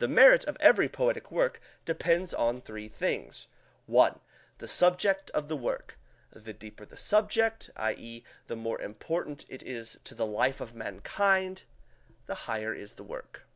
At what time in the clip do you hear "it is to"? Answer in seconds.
9.48-10.16